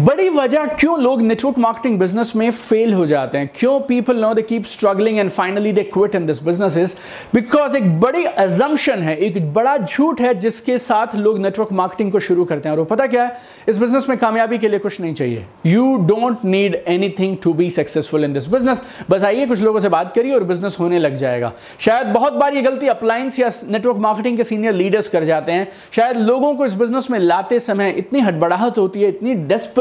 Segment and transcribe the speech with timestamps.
[0.00, 3.50] बड़ी वजह क्यों लोग नेटवर्क मार्केटिंग बिज़नेस में फेल हो जाते हैं?
[3.54, 6.94] क्यों people know they keep struggling and finally they quit in this business is
[7.34, 12.20] because एक बड़ी एजम्पन है, एक बड़ा झूठ है जिसके साथ लोग नेटवर्क मार्केटिंग को
[12.20, 13.36] शुरू करते हैं। और वो पता क्या है?
[13.68, 17.68] इस बिज़नेस में कामयाबी के लिए कुछ नहीं चाहिए। You don't need anything to be
[17.70, 21.14] successful in this business बस आइए, कुछ लोगों से बात करिए और बिज़नेस होने लग
[21.16, 25.52] जाएगा। शायद बहुत बार ये गलती अप्लायंस या नेटवर्क मार्केटिंग के सीनियर लीडर्स कर जाते
[25.52, 29.34] हैं। शायद लोगों को इस बिज़नेस में लाते समय इतनी हड़बड़ाहट होती है, इतनी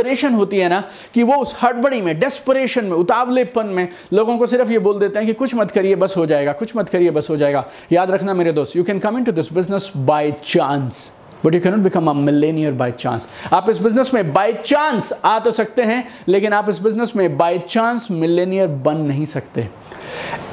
[0.10, 4.48] डेस्परेशन होती है ना, कि वो उस हड़बड़ी में डेस्परेशन में, उतावलेपन में लोगों को
[4.48, 7.12] सिर्फ़ ये बोल देते हैं कि कुछ मत करिए, बस हो जाएगा, कुछ मत करिए,
[7.12, 11.12] बस हो जाएगा। याद रखना मेरे दोस्त you can come into this business by chance
[11.46, 15.38] but you cannot become a millionaire by chance आप इस बिज़नेस में बाय चांस आ
[15.40, 19.68] तो सकते हैं, लेकिन आप इस बिज़नेस में बाय चांस मिलेनियर बन नहीं सकते।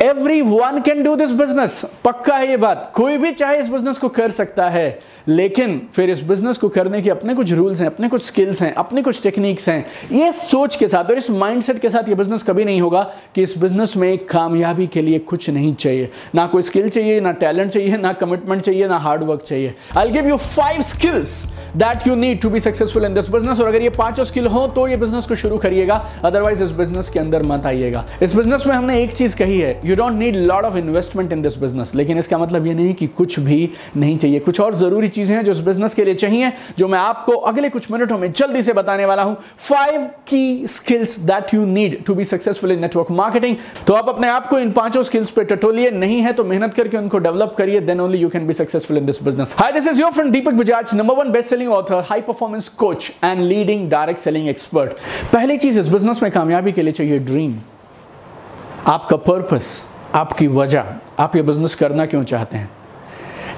[0.42, 4.08] Everyone can do this business पक्का है ये बात। कोई भी चाहे इस बिज़नेस को
[4.08, 4.88] कर सकता है।
[5.28, 8.72] लेकिन फिर इस बिज़नेस को करने के अपने कुछ रूल्स हैं, अपने कुछ स्किल्स हैं,
[8.74, 12.42] अपने कुछ टेक्निक्स हैं, ये सोच के साथ और इस माइंडसेट के साथ ये बिज़नेस
[12.42, 13.02] कभी नहीं होगा
[13.34, 17.32] कि इस बिज़नेस में कामयाबी के लिए कुछ नहीं चाहिए। ना कोई स्किल चाहिए, ना
[17.34, 21.42] टैलेंट चाहिए, ना कमिटमेंट चाहिए, ना हार्डवर्क चाहिए। I give you five skills
[21.76, 24.66] that you need to be successful in this business और अगर ये पाँचों स्किल हो
[24.68, 28.66] तो ये बिज़नेस को शुरू करिएगा अदरवाइज़ इस बिज़नेस के अंदर मत आइएगा। इस बिज़नेस
[28.66, 31.94] में हमने एक चीज़ कही है you don't need lot of investment in this business
[31.94, 35.44] लेकिन इसका मतलब ये नहीं कि कुछ भी नहीं चाहिए, कुछ और ज़रूरी चीज़ें हैं
[35.44, 38.72] जो इस बिज़नेस के लिए चाहिए, जो मैं आपको अगले कुछ मिनटों में जल्दी से
[38.72, 43.56] बताने वाला हूँ। फाइव की skills that you need to be successful in network marketing
[43.86, 46.96] तो आप अपने आप को इन पाँचों स्किल्स पे टटोलिए, नहीं है तो मेहनत करके
[46.96, 50.00] उनको डेवलप करिए then only you can be successful in this business hi this is
[50.00, 54.20] your friend Deepak Bajaj number one best selling author high performance coach and leading direct
[54.20, 54.92] selling expert
[55.32, 57.58] पहली चीज़ इस बिज़नेस में कामयाबी के लिए चाहिए dream
[58.86, 59.66] आपका purpose
[60.14, 60.84] आपकी वजह,
[61.18, 62.70] आप ये बिज़नेस करना क्यों चाहते हैं?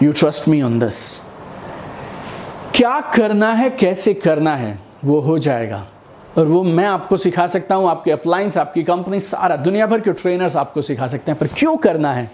[0.02, 0.94] You trust me on this
[2.78, 5.86] क्या करना है, कैसे करना है, वो हो जाएगा।
[6.38, 10.12] और वो मैं आपको सिखा सकता हूँ, आपके अप्लाइंस आपकी कंपनी सारा दुनिया भर के
[10.12, 12.30] ट्रेनर्स आपको सिखा सकते हैं। पर क्यों करना है,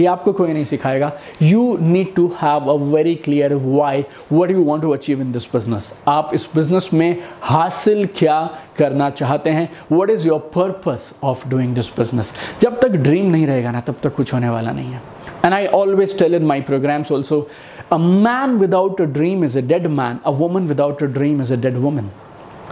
[0.00, 1.10] ये आपको कोई नहीं सिखाएगा।
[1.42, 5.46] You need to have a very clear why what you want to achieve in this
[5.52, 8.38] business आप इस बिज़नेस में हासिल क्या
[8.78, 12.32] करना चाहते हैं what is your purpose of doing this business
[12.62, 15.02] जब तक ड्रीम नहीं रहेगा ना, तब तक कुछ होने वाला नहीं है।
[15.44, 17.48] And I always tell in my programs also
[17.92, 21.52] a man without a dream is a dead man a woman without a dream is
[21.52, 22.10] a dead woman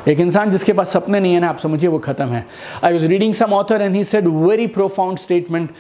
[0.09, 2.47] एक इंसान जिसके पास सपने नहीं है ना, आप समझिए, वो खत्म है।
[2.85, 5.71] I was reading some author and he said very profound statement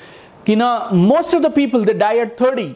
[0.46, 2.74] कि ना most of the people they die at thirty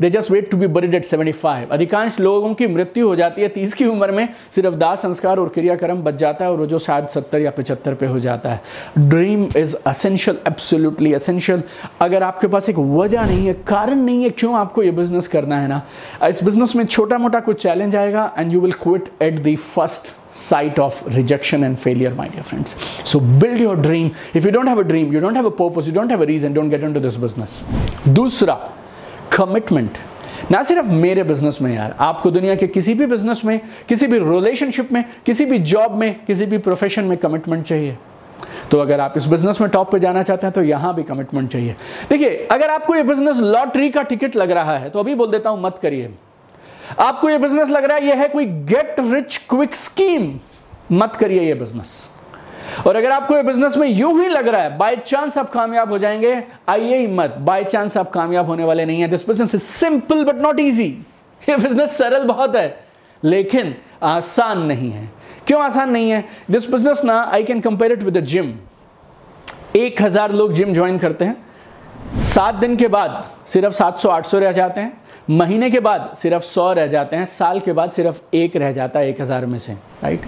[0.00, 3.42] they just wait to be buried at seventy five अधिकांश लोगों की मृत्यु हो जाती
[3.42, 6.66] है तीस की उम्र में सिर्फ़ दाह संस्कार और क्रियाक्रम बच जाता है और वो
[6.66, 11.62] जो शायद सत्तर या पचहत्तर पे हो जाता है dream is essential absolutely essential
[12.00, 15.60] अगर आपके पास एक वजह नहीं है कारण नहीं है क्यों आपको ये बिज़नेस करना
[15.60, 15.82] है ना
[16.28, 20.14] इस बिज़नेस में छोटा मोटा कुछ चैलेंज आएगा and you will quit at the first
[20.36, 22.74] sight of rejection and failure, my dear friends.
[23.04, 24.14] So build your dream.
[24.34, 26.26] If you don't have a dream, you don't have a purpose, you don't have a
[26.26, 27.62] reason, don't get into this business.
[28.08, 28.58] दूसरा
[29.36, 29.98] commitment
[30.50, 34.18] ना सिर्फ़ मेरे business में यार, आपको दुनिया के किसी भी बिज़नेस में, किसी भी
[34.18, 37.96] रिलेशनशिप में, किसी भी जॉब में, किसी भी प्रोफेशन में कमिटमेंट चाहिए।
[38.70, 41.50] तो अगर आप इस बिज़नेस में टॉप पे जाना चाहते हैं तो यहाँ भी कमिटमेंट
[41.52, 41.74] चाहिए।
[42.10, 45.50] देखिए, अगर आपको ये बिज़नेस लॉटरी का टिकट लग रहा है तो अभी बोल देता
[45.50, 46.10] हूँ, मत करिए।
[47.00, 50.32] आपको ये बिज़नेस लग रहा है ये है कोई गेट रिच क्विक स्कीम
[50.92, 52.02] मत करिए ये बिज़नेस
[52.86, 55.90] और अगर आपको ये बिज़नेस में यूँ ही लग रहा है बाय चांस आप कामयाब
[55.90, 59.54] हो जाएँगे, आइए ही मत। बाय चांस आप कामयाब होने वाले नहीं है। This business
[59.54, 60.88] is simple but not easy
[61.42, 62.76] ये बिज़नेस सरल बहुत है,
[63.22, 65.08] लेकिन आसान नहीं है।
[65.46, 66.24] क्यों आसान नहीं है?
[66.50, 68.52] दिस बिज़नेस ना I can compare it with gym
[69.76, 74.26] एक हज़ार लोग जिम ज्वाइन करते हैं। सात दिन के बाद सिर्फ़ सात सौ, आठ
[74.26, 75.00] सौ रह जाते हैं।
[75.30, 79.00] महीने के बाद सिर्फ़ सौ रह जाते हैं। साल के बाद सिर्फ़ एक रह जाता
[79.00, 79.72] है एक हज़ार में से
[80.02, 80.20] right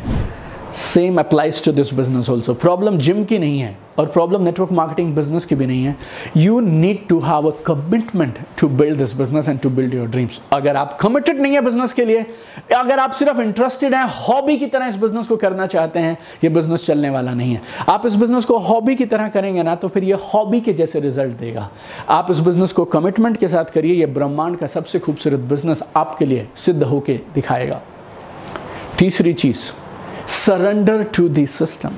[0.78, 5.14] same applies to this business also problem gym की नहीं है और प्रॉब्लम नेटवर्क मार्केटिंग
[5.14, 5.96] बिज़नेस की भी नहीं है.
[6.36, 10.40] You need to have a commitment to build this business and to build your dreams
[10.52, 12.24] अगर आप कमिटेड नहीं है बिज़नेस के लिए,
[12.76, 16.50] अगर आप सिर्फ़ इंटरेस्टेड हैं हॉबी की तरह इस बिज़नेस को करना चाहते हैं, ये
[16.50, 17.62] बिज़नेस चलने वाला नहीं है.
[17.88, 21.00] आप इस बिज़नेस को हॉबी की तरह करेंगे ना तो फिर ये हॉबी के जैसे
[21.00, 21.68] रिज़ल्ट देगा.
[22.10, 26.24] आप इस बिज़नेस को कमिटमेंट के साथ करिए, ये ब्रह्मांड का सबसे खूबसूरत बिज़नेस आपके
[26.24, 27.80] लिए सिद्ध होके दिखाएगा.
[28.98, 29.70] तीसरी चीज़
[30.28, 31.90] surrender to the system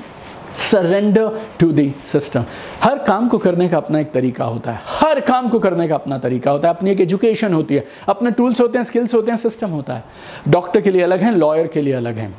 [0.71, 2.45] surrender to the system
[2.83, 5.95] हर काम को करने का अपना एक तरीका होता है। हर काम को करने का
[5.95, 9.31] अपना तरीका होता है। अपनी एक एजुकेशन होती है। अपने टूल्स होते हैं स्किल्स होते
[9.31, 10.03] हैं सिस्टम होता है।
[10.47, 12.33] डॉक्टर के लिए अलग है लॉयर के लिए अलग है।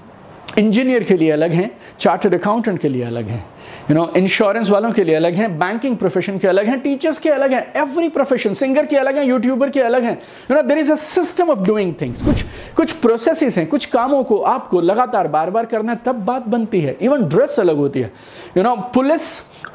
[0.59, 3.45] इंजीनियर के लिए अलग हैं। चार्टर्ड अकाउंटेंट के लिए अलग हैं।
[3.91, 7.31] यू नो इंश्योरेंस वालों के लिए अलग हैं बैंकिंग प्रोफेशन के अलग हैं टीचर्स के
[7.31, 10.15] अलग हैं एवरी प्रोफेशन सिंगर के अलग हैं यूट्यूबर के अलग हैं.
[10.51, 12.45] You know there is a system of doing things कुछ
[12.77, 16.81] कुछ प्रोसेसेस हैं, कुछ कामों को आपको लगातार बार बार करना है, तब बात बनती
[16.81, 16.97] है.
[17.01, 18.13] इवन ड्रेस अलग होती है.
[18.57, 19.23] You know police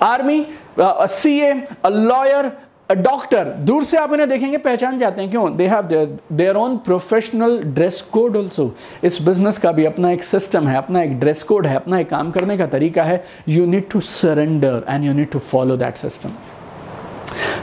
[0.03, 0.45] army
[0.79, 1.53] C A
[1.85, 2.51] lawyer
[2.89, 5.55] doctor दूर से आप इन्हें देखेंगे, पहचान जाते हैं। क्यों?
[5.57, 8.71] They have their own professional dress code also
[9.03, 12.09] इस बिज़नेस का भी अपना एक सिस्टम है, अपना एक ड्रेस कोड है, अपना एक
[12.09, 15.95] काम करने का तरीका है। You need to surrender and you need to follow that
[15.95, 16.29] system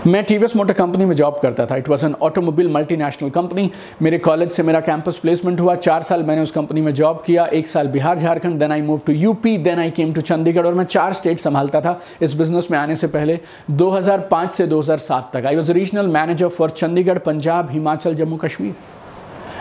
[0.06, 1.76] मैं टीवीएस मोटर कंपनी में जॉब करता था.
[1.76, 3.70] It was an automobile multinational company
[4.02, 5.74] मेरे कॉलेज से मेरा कैंपस प्लेसमेंट हुआ.
[5.74, 7.46] चार साल मैंने उस कंपनी में जॉब किया.
[7.46, 10.74] एक साल Bihar, Jharkhand then I move to UP then I came to Chandigarh और
[10.74, 13.38] मैं चार स्टेट संभालता था इस बिज़नेस में आने से पहले
[13.70, 15.46] 2005 से 2007 तक.
[15.46, 18.74] I was regional manager for Chandigarh, Punjab, Himachal, Jammu, Kashmir.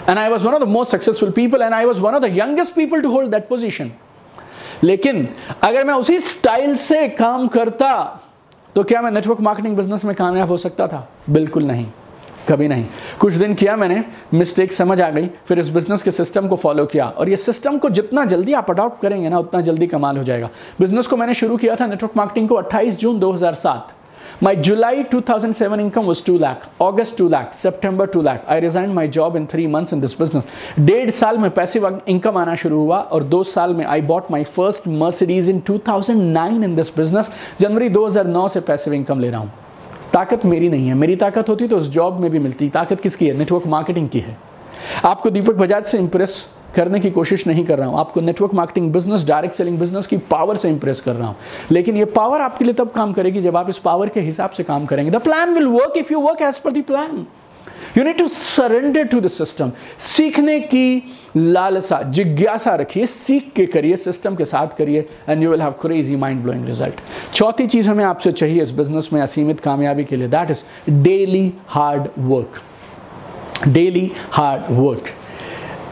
[0.09, 2.33] And I was one of the most successful people and I was one of the
[2.39, 3.89] youngest people to hold that position.
[4.83, 5.27] लेकिन
[5.63, 7.89] अगर मैं उसी style से काम करता
[8.75, 11.07] तो क्या मैं नेटवर्क मार्केटिंग बिज़नेस में कामयाब हो सकता था?
[11.29, 11.85] बिल्कुल नहीं,
[12.49, 12.85] कभी नहीं।
[13.19, 14.03] कुछ दिन किया मैंने
[14.33, 17.77] मिस्टेक समझ आ गई, फिर इस बिज़नेस के सिस्टम को फॉलो किया। और ये सिस्टम
[17.77, 20.49] को जितना जल्दी आप अडॉप्ट करेंगे ना, उतना जल्दी कमाल हो जाएगा।
[20.79, 23.93] बिज़नेस को मैंने शुरू किया था नेटवर्क मार्केटिंग को 28 जून 2007
[24.43, 28.43] My July 2007 income was 2 lakh, August 2 lakh, September 2 lakh.
[28.45, 30.43] I resigned my job in three months in this business.
[30.79, 34.43] डेढ़ साल में पैसिव इनकम आना शुरू हुआ और दो साल में I bought my
[34.45, 39.51] first Mercedes in 2009 in this business जनवरी 2009 से पैसिव इनकम ले रहा हूँ
[40.13, 43.27] ताकत मेरी नहीं है मेरी ताकत होती तो उस जॉब में भी मिलती ताकत किसकी
[43.27, 44.37] है नेटवर्क मार्केटिंग की है
[45.05, 46.35] आपको दीपक बजाज से इंप्रेस
[46.75, 50.17] करने की कोशिश नहीं कर रहा हूँ। आपको network marketing business direct selling business की
[50.29, 51.35] पावर से इंप्रेस कर रहा हूँ।
[51.71, 54.63] लेकिन ये पावर आपके लिए तब काम करेगी जब आप इस पावर के हिसाब से
[54.63, 57.25] काम करेंगे। The plan will work if you work as per the plan
[57.97, 61.03] you need to surrender to the system सीखने की
[61.37, 66.15] लालसा, जिज्ञासा रखिए, सीख के करिए सिस्टम के साथ करिए and you will have crazy
[66.15, 67.01] mind blowing result
[67.33, 70.63] चौथी चीज़ हमें आपसे चाहिए इस बिज़नेस में असीमित कामयाबी के लिए। That is
[71.03, 72.61] daily hard work
[73.67, 75.09] daily hard work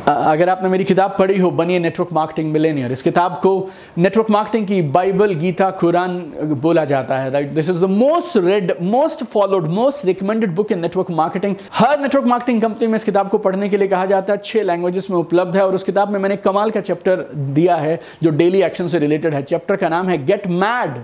[0.07, 3.51] अगर आपने मेरी किताब पढ़ी हो बनिए नेटवर्क मार्केटिंग मिलेनियर इस किताब को
[3.97, 6.17] नेटवर्क मार्केटिंग की बाइबल गीता कुरान
[6.61, 10.79] बोला जाता है right this is the most read most followed most recommended book in
[10.79, 14.33] network marketing her network marketing company में इस किताब को पढ़ने के लिए कहा जाता
[14.33, 17.75] है, छह लैंग्वेजेस में उपलब्ध है, और उस किताब में मैंने कमाल का चैप्टर दिया
[17.75, 21.01] है, जो डेली एक्शन से रिलेटेड है। चैप्टर का नाम है गेट मैड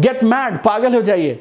[0.00, 1.38] गेट मैड पागल हो जाइए।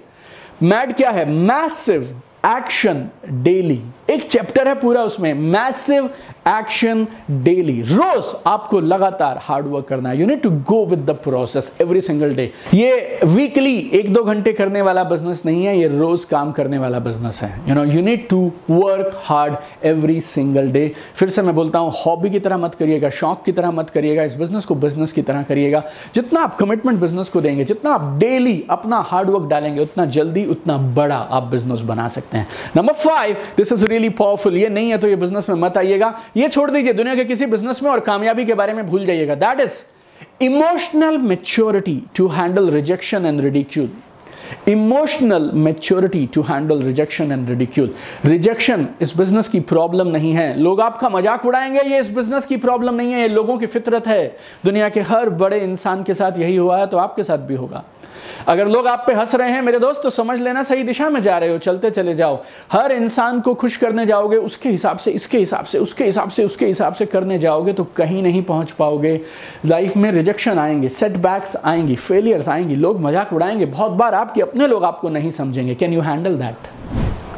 [0.64, 1.30] मैड क्या है?
[1.30, 3.08] मैसिव एक्शन
[3.44, 6.10] डेली एक चैप्टर है पूरा उसमें मैसिव
[6.50, 7.06] एक्शन
[7.44, 10.20] डेली रोज आपको लगातार हार्ड वर्क करना है.
[10.20, 14.54] You need to go with the process every single day ये वीकली एक दो घंटे
[14.54, 17.52] करने वाला बिज़नेस नहीं है, ये रोज काम करने वाला बिज़नेस है.
[17.70, 19.56] You know you need to work hard
[19.86, 23.52] every single day फिर से मैं बोलता हूँ हॉबी की तरह मत करिएगा, शौक की
[23.52, 25.84] तरह मत करिएगा, इस बिज़नेस को बिज़नेस की तरह करिएगा.
[26.16, 30.78] जितना आप कमिटमेंट बिज़नेस को देंगे, जितना आप डेली अपना हार्डवर्क डालेंगे, उतना जल्दी, उतना
[30.96, 32.48] बड़ा आप बिज़नेस बना सकते हैं.
[32.78, 36.13] Number five this is really powerful ये नहीं है तो ये बिज़नेस में मत आइएगा।
[36.38, 39.36] ये छोड़ दीजिए, दुनिया के किसी बिज़नेस में और कामयाबी के बारे में भूल जाइएगा।
[39.38, 39.81] That is
[40.42, 43.90] emotional maturity to handle rejection and ridicule
[44.68, 47.94] emotional maturity to handle rejection and ridicule
[48.25, 52.57] rejection इस बिज़नेस की प्रॉब्लम नहीं है। लोग आपका मज़ाक उड़ाएँगे, ये इस बिज़नेस की
[52.57, 54.25] प्रॉब्लम नहीं है। ये लोगों की फितरत है।
[54.66, 57.84] दुनिया के हर बड़े इंसान के साथ यही हुआ है तो आपके साथ भी होगा।
[58.48, 61.22] अगर लोग आप पे हंस रहे हैं, मेरे दोस्त तो समझ लेना सही दिशा में
[61.22, 62.40] जा रहे हो, चलते चले जाओ।
[62.72, 66.46] हर इंसान को खुश करने जाओगे, उसके हिसाब से, इसके हिसाब से, उसके हिसाब से,
[66.46, 69.20] उसके हिसाब से करने जाओगे तो कहीं नहीं पहुँच पाओगे।
[69.65, 74.68] लाइफ में रिजेक्शन आएँगे सेटबैक्स आएँगी फेलियर्स आएँगी, लोग मज़ाक उड़ाएँगे। बहुत बार आपके, अपने
[74.68, 76.72] लोग आपको नहीं समझेंगे। Can you handle that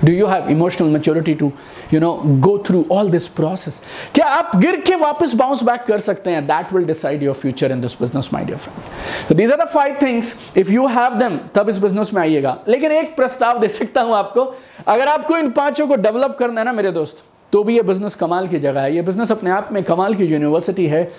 [0.03, 1.51] do you have emotional maturity to
[1.93, 3.81] you know go through all this process
[4.15, 6.45] क्या आप गिर के वापस बाउंस बैक कर सकते हैं?
[6.47, 9.67] That will decide your future in this business my dear friend तो these are the
[9.69, 13.67] five things if you have them तब इस बिज़नेस में आइएगा। लेकिन एक प्रस्ताव दे
[13.69, 14.53] सकता हूँ आपको।
[14.87, 17.23] अगर आपको इन पाँचों को डेवलप करना है ना, मेरे दोस्त
[17.53, 20.25] तो भी ये बिज़नेस कमाल की जगह है। ये बिज़नेस अपने आप में कमाल की
[20.25, 21.11] यूनिवर्सिटी है,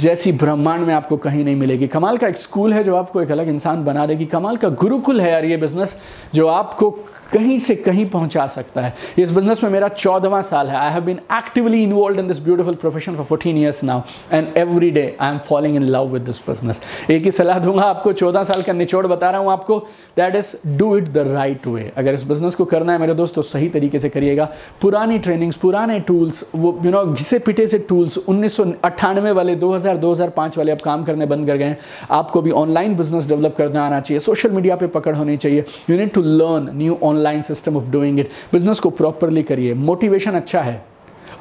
[0.00, 3.30] जैसी ब्रह्मांड में आपको कहीं नहीं मिलेगी। कमाल का एक स्कूल है जो आपको एक
[3.30, 5.96] अलग इंसान बना देगी। कमाल का गुरुकुल है यार ये बिज़नेस
[6.34, 6.90] जो आपको
[7.32, 11.02] कहीं से कहीं पहुँचा सकता है। इस बिज़नेस में मेरा चौदहवा साल है। I have
[11.04, 15.32] been actively involve in this beautiful profession for fourteen years now and every day I
[15.32, 18.72] am following in love with this business एक ही सलाह दूँगा आपको चौदह साल का
[18.72, 19.78] निचोड़ बता रहा हूँ आपको
[20.16, 23.34] that is do it the right way अगर इस बिज़नेस को करना है मेरे दोस्त
[23.34, 24.48] तो सही तरीके से करिएगा।
[24.82, 29.56] पुरानी ट्रेनिंग्स पुराने टूल्स वो यू नो घिसे पिटे से टूल्स उन्नीस सौ अट्ठानवे वाले
[29.56, 31.76] 2000 2005 वाले अब काम करने बंद कर गए
[32.10, 35.96] आपको भी ऑनलाइन बिज़नेस डेवलप करना आना चाहिए। सोशल मीडिया पे पकड़ होनी चाहिए। You
[35.96, 39.74] need to learn new online online system of doing it business को प्रॉपरली करिए.
[39.74, 40.84] मोटिवेशन अच्छा है.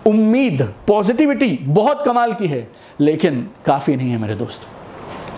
[0.08, 2.68] उम्मीद पॉजिटिविटी बहुत कमाल की है.
[3.00, 4.62] लेकिन काफ़ी नहीं है मेरे दोस्त.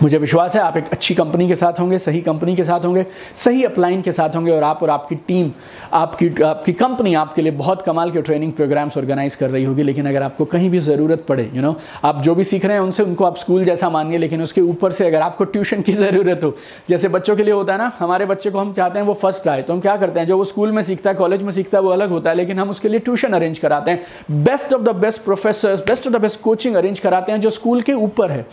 [0.02, 3.04] मुझे विश्वास है आप एक अच्छी कंपनी के साथ होंगे सही कंपनी के साथ होंगे
[3.36, 5.50] सही अपलाइन के साथ होंगे और आप और आपकी टीम
[5.92, 10.06] आपकी आपकी कंपनी आपके लिए बहुत कमाल के ट्रेनिंग प्रोग्राम्स ऑर्गेनाइज कर रही होगी। लेकिन
[10.06, 12.76] अगर आपको कहीं भी ज़रूरत पड़े यू you नो know, आप जो भी सीख रहे
[12.76, 15.92] हैं उनसे उनको आप स्कूल जैसा मानिए लेकिन उसके ऊपर से अगर आपको ट्यूशन की
[16.02, 16.54] ज़रूरत हो
[16.88, 19.48] जैसे बच्चों के लिए होता है ना हमारे बच्चे को हम चाहते हैं वो फ़र्स्ट
[19.48, 21.78] आए तो हम क्या करते हैं जो वो स्कूल में सीखता है कॉलेज में सीखता
[21.78, 24.82] है वो अलग होता है लेकिन हम उसके लिए ट्यूशन अरेंज कराते हैं। Best of
[24.82, 28.30] the best professor best of the best coaching arrange कराते हैं जो स्कूल के ऊपर
[28.30, 28.46] है।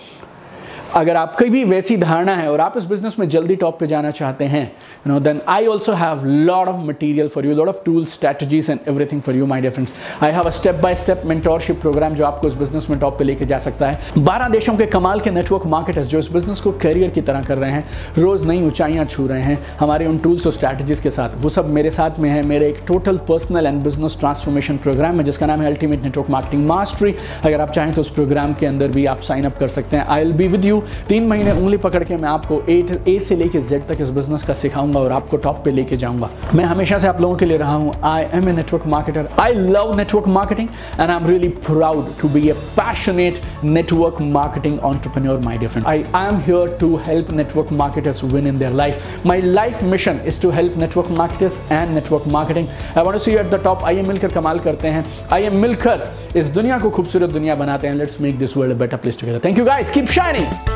[0.96, 4.10] अगर आपकी भी वैसी धारणा है और आप इस बिज़नेस में जल्दी टॉप पे जाना
[4.12, 4.64] चाहते हैं
[5.08, 8.70] you know then I also have lot of material for you lot of tools strategies
[8.70, 9.94] and everything for you my dear friends
[10.24, 13.24] I have a step by step mentorship program जो आपको इस business में top पे
[13.24, 16.72] लेके जा सकता है। बारह देशों के कमाल के नेटवर्क मार्केटर्स जो इस बिज़नेस को
[16.82, 17.84] करियर की तरह कर रहे हैं,
[18.18, 21.70] रोज नई ऊंचाइयाँ छू रहे हैं, हमारे उन टूल्स और स्ट्रैटेजीज के साथ। वो सब
[21.70, 25.62] मेरे साथ में है, मेरे एक total personal and business transformation program है, जिसका नाम
[25.62, 29.22] है अल्टीमेट नेटवर्क मार्केटिंग मास्टरी अगर आप चाहें तो उस प्रोग्राम के अंदर भी आप
[29.22, 32.18] साइन अप कर सकते हैं। I will be with you तीन महीने उंगली पकड़ के
[32.18, 35.64] मैं आपको ए ए से लेके जेड तक इस बिज़नेस का सिखाऊँगा और आपको टॉप
[35.66, 38.54] पे लेके जाऊँगा। मैं हमेशा से आप लोगों के लिए रहा हूँ। I am a
[38.54, 40.70] network marketer I love network marketing
[41.00, 45.88] and I am really proud to be a passionate network marketing entrepreneur, my dear friend.
[45.90, 49.06] I am here to help network marketers win in their life.
[49.32, 52.68] My life mission is to help network marketers and network marketing.
[52.96, 53.84] I want to see you at the top.
[53.92, 58.20] आइए मिलकर कमाल करते हैं। आइए मिलकर इस दुनिया को खूबसूरत दुनिया बनाते हैं। Let's
[58.22, 60.71] make this world better place together thank you guys keep shining